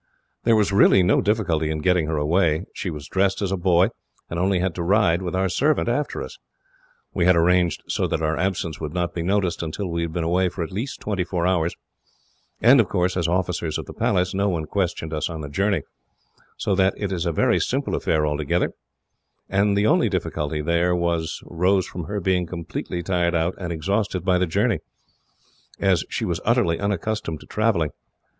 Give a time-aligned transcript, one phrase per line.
[0.45, 2.65] "There was really no difficulty in getting her away.
[2.73, 3.89] She was dressed as a boy,
[4.31, 6.39] and only had to ride, with our servant, after us.
[7.13, 10.23] We had arranged so that our absence would not be noticed, until we had been
[10.23, 11.75] away for at least twenty four hours,
[12.59, 15.83] and of course, as officers of the Palace, no one questioned us on the journey,
[16.57, 18.71] so that it is a very simple affair altogether,
[19.49, 24.25] and the only difficulty there was, rose from her being completely tired out and exhausted
[24.25, 24.79] by the journey,
[25.79, 27.91] as she was utterly unaccustomed to travelling.